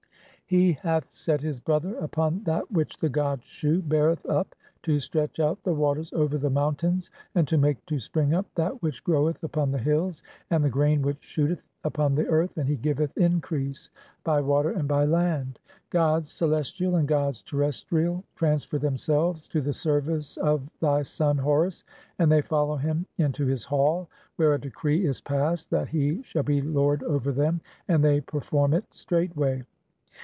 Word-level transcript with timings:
He 0.51 0.73
"hath 0.73 1.09
set 1.09 1.39
his 1.39 1.61
brother 1.61 1.95
upon 1.99 2.43
that 2.43 2.69
which 2.69 2.97
the 2.97 3.07
god 3.07 3.41
Shu 3.41 3.81
beareth 3.81 4.25
"up, 4.25 4.53
to 4.83 4.99
stretch 4.99 5.39
out 5.39 5.63
the 5.63 5.73
waters 5.73 6.11
over 6.11 6.37
the 6.37 6.49
mountains, 6.49 7.09
and 7.33 7.47
to 7.47 7.57
make 7.57 7.77
"to 7.85 8.01
spring 8.01 8.33
up 8.33 8.47
(16) 8.47 8.51
that 8.65 8.81
which 8.83 9.01
groweth 9.05 9.41
upon 9.45 9.71
the 9.71 9.77
hills, 9.79 10.23
and 10.49 10.61
the 10.61 10.69
"grain(?) 10.69 11.01
which 11.03 11.23
shooteth 11.23 11.63
upon 11.85 12.15
the 12.15 12.27
earth, 12.27 12.57
and 12.57 12.67
he 12.67 12.75
giveth 12.75 13.17
increase 13.17 13.89
"by 14.25 14.41
water 14.41 14.71
and 14.71 14.89
by 14.89 15.05
land. 15.05 15.57
Gods 15.89 16.29
celestial 16.29 16.97
and 16.97 17.07
gods 17.07 17.41
terrestrial 17.41 18.21
"transfer 18.35 18.77
themselves 18.77 19.47
to 19.47 19.61
the 19.61 19.71
service 19.71 20.35
of 20.35 20.69
thy 20.81 21.03
son 21.03 21.37
Horus, 21.37 21.85
(17) 22.17 22.17
and 22.23 22.29
"they 22.33 22.41
follow 22.41 22.75
him 22.75 23.05
into 23.17 23.45
his 23.45 23.63
hall, 23.63 24.09
[where] 24.35 24.53
a 24.55 24.59
decree 24.59 25.05
is 25.05 25.21
passed 25.21 25.69
that 25.69 25.87
"he 25.87 26.21
shall 26.23 26.43
be 26.43 26.59
lord 26.61 27.03
over 27.03 27.31
them, 27.31 27.61
and 27.87 28.03
they 28.03 28.19
perform 28.19 28.73
it 28.73 28.83
straightway." 28.91 29.63